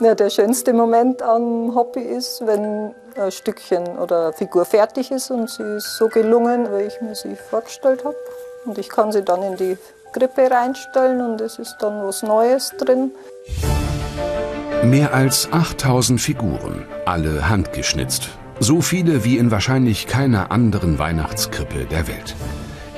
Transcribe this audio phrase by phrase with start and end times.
[0.00, 5.50] Ja, der schönste Moment am Hobby ist, wenn ein Stückchen oder Figur fertig ist und
[5.50, 8.16] sie ist so gelungen, wie ich mir sie vorgestellt habe.
[8.64, 9.76] Und ich kann sie dann in die
[10.12, 13.10] Grippe reinstellen und es ist dann was Neues drin.
[14.84, 18.28] Mehr als 8000 Figuren, alle handgeschnitzt.
[18.60, 22.36] So viele wie in wahrscheinlich keiner anderen Weihnachtskrippe der Welt.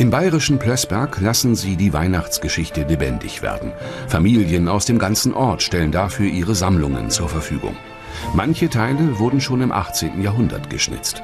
[0.00, 3.72] Im bayerischen Plössberg lassen sie die Weihnachtsgeschichte lebendig werden.
[4.08, 7.76] Familien aus dem ganzen Ort stellen dafür ihre Sammlungen zur Verfügung.
[8.32, 10.22] Manche Teile wurden schon im 18.
[10.22, 11.22] Jahrhundert geschnitzt.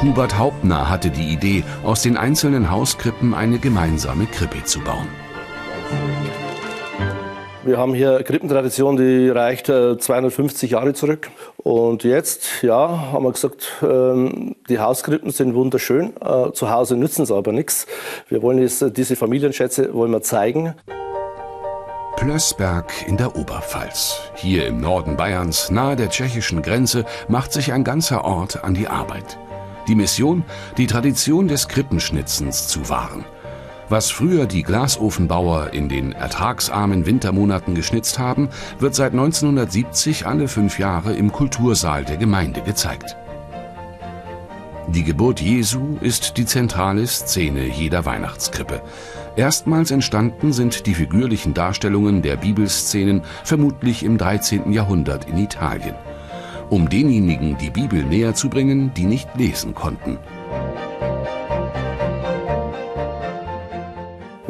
[0.00, 5.08] Hubert Hauptner hatte die Idee, aus den einzelnen Hauskrippen eine gemeinsame Krippe zu bauen.
[7.64, 11.30] Wir haben hier Krippentradition, die reicht 250 äh, Jahre zurück.
[11.58, 16.12] Und jetzt, ja, haben wir gesagt, ähm, die Hauskrippen sind wunderschön.
[16.20, 17.86] Äh, zu Hause nützen sie aber nichts.
[18.28, 20.74] Wir wollen jetzt, äh, diese Familienschätze wollen wir zeigen.
[22.16, 24.20] Plössberg in der Oberpfalz.
[24.34, 28.88] Hier im Norden Bayerns, nahe der tschechischen Grenze, macht sich ein ganzer Ort an die
[28.88, 29.38] Arbeit.
[29.86, 30.42] Die Mission,
[30.78, 33.24] die Tradition des Krippenschnitzens zu wahren.
[33.92, 40.78] Was früher die Glasofenbauer in den ertragsarmen Wintermonaten geschnitzt haben, wird seit 1970 alle fünf
[40.78, 43.18] Jahre im Kultursaal der Gemeinde gezeigt.
[44.88, 48.80] Die Geburt Jesu ist die zentrale Szene jeder Weihnachtskrippe.
[49.36, 54.72] Erstmals entstanden sind die figürlichen Darstellungen der Bibelszenen vermutlich im 13.
[54.72, 55.96] Jahrhundert in Italien.
[56.70, 60.16] Um denjenigen die Bibel näher zu bringen, die nicht lesen konnten.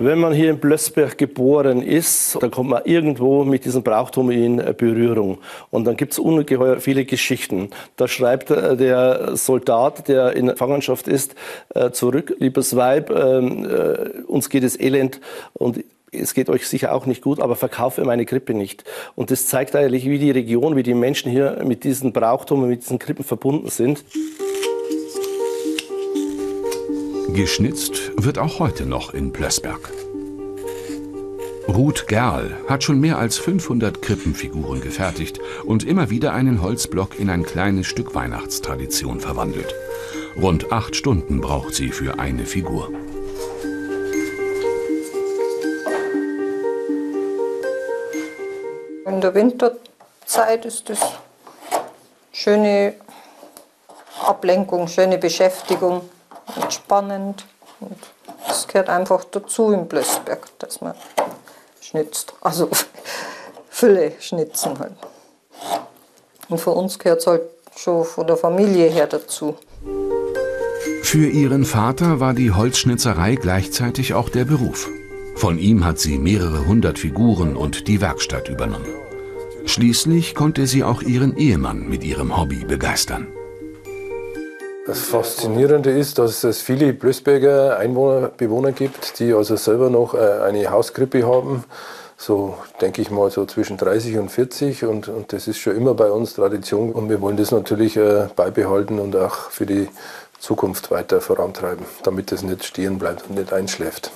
[0.05, 4.56] Wenn man hier in Blössberg geboren ist, dann kommt man irgendwo mit diesem Brauchtum in
[4.56, 5.39] Berührung.
[5.70, 7.70] Und dann gibt es ungeheuer viele Geschichten.
[7.95, 11.36] Da schreibt äh, der Soldat, der in Gefangenschaft ist,
[11.77, 15.20] äh, zurück, liebes Weib, ähm, äh, uns geht es elend
[15.53, 18.83] und es geht euch sicher auch nicht gut, aber verkaufe meine Krippe nicht.
[19.14, 22.70] Und das zeigt eigentlich, wie die Region, wie die Menschen hier mit diesem Brauchtum und
[22.70, 24.05] mit diesen Krippen verbunden sind.
[27.34, 29.90] Geschnitzt wird auch heute noch in Plössberg.
[31.66, 37.30] Ruth Gerl hat schon mehr als 500 Krippenfiguren gefertigt und immer wieder einen Holzblock in
[37.30, 39.74] ein kleines Stück Weihnachtstradition verwandelt.
[40.36, 42.90] Rund acht Stunden braucht sie für eine Figur.
[49.06, 51.00] In der Winterzeit ist das
[52.30, 52.94] schöne
[54.20, 56.02] Ablenkung, schöne Beschäftigung
[56.61, 57.45] entspannend.
[57.80, 57.97] Und
[58.47, 60.95] das gehört einfach dazu im Blößberg, dass man
[61.80, 62.35] schnitzt.
[62.41, 62.69] Also
[63.70, 64.92] Fülle schnitzen halt.
[66.48, 67.42] Und für uns gehört es halt
[67.77, 69.57] schon von der Familie her dazu.
[71.03, 74.89] Für ihren Vater war die Holzschnitzerei gleichzeitig auch der Beruf.
[75.35, 78.89] Von ihm hat sie mehrere hundert Figuren und die Werkstatt übernommen.
[79.64, 83.29] Schließlich konnte sie auch ihren Ehemann mit ihrem Hobby begeistern.
[84.84, 90.18] Das Faszinierende ist, dass es viele Blößberger Einwohner, Bewohner gibt, die also selber noch äh,
[90.18, 91.62] eine Hauskrippe haben.
[92.16, 95.94] So denke ich mal so zwischen 30 und 40 und, und das ist schon immer
[95.94, 99.88] bei uns Tradition und wir wollen das natürlich äh, beibehalten und auch für die
[100.40, 104.10] Zukunft weiter vorantreiben, damit es nicht stehen bleibt und nicht einschläft.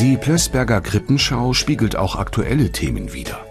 [0.00, 3.44] Die Plößberger Krippenschau spiegelt auch aktuelle Themen wider.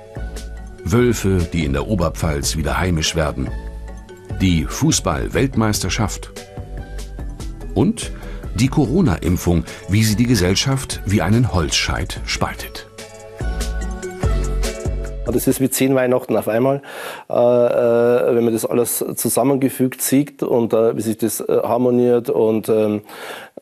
[0.83, 3.49] Wölfe, die in der Oberpfalz wieder heimisch werden,
[4.43, 6.33] die Fußball-Weltmeisterschaft
[7.75, 8.11] und
[8.55, 12.85] die Corona-Impfung, wie sie die Gesellschaft wie einen Holzscheit spaltet.
[15.25, 16.81] Das ist wie zehn Weihnachten auf einmal,
[17.29, 22.67] äh, äh, wenn man das alles zusammengefügt sieht und äh, wie sich das harmoniert und
[22.67, 23.01] ähm,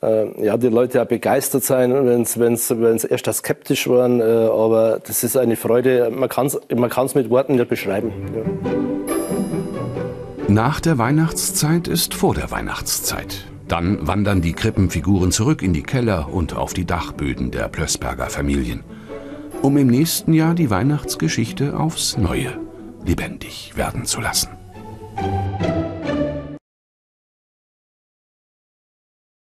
[0.01, 5.37] äh, ja, die Leute ja begeistert sein, wenn es erst skeptisch waren, aber das ist
[5.37, 8.11] eine Freude, man kann es man kann's mit Worten nicht beschreiben.
[8.33, 8.80] Ja.
[10.51, 13.45] Nach der Weihnachtszeit ist vor der Weihnachtszeit.
[13.69, 18.83] Dann wandern die Krippenfiguren zurück in die Keller und auf die Dachböden der Plössberger Familien,
[19.61, 22.59] um im nächsten Jahr die Weihnachtsgeschichte aufs Neue
[23.05, 24.49] lebendig werden zu lassen.